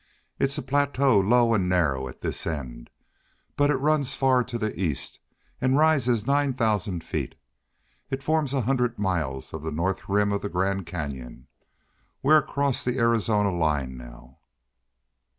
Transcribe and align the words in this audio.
It's 0.39 0.57
a 0.57 0.63
plateau 0.63 1.19
low 1.19 1.53
and 1.53 1.69
narrow 1.69 2.07
at 2.07 2.21
this 2.21 2.47
end, 2.47 2.89
but 3.55 3.69
it 3.69 3.75
runs 3.75 4.15
far 4.15 4.43
to 4.43 4.57
the 4.57 4.75
east 4.75 5.19
and 5.61 5.77
rises 5.77 6.25
nine 6.25 6.53
thousand 6.55 7.03
feet. 7.03 7.35
It 8.09 8.23
forms 8.23 8.51
a 8.55 8.61
hundred 8.61 8.97
miles 8.97 9.53
of 9.53 9.61
the 9.61 9.71
north 9.71 10.09
rim 10.09 10.31
of 10.31 10.41
the 10.41 10.49
Grand 10.49 10.87
Canyon. 10.87 11.45
We're 12.23 12.37
across 12.37 12.83
the 12.83 12.97
Arizona 12.97 13.51
line 13.53 13.95
now." 13.95 14.39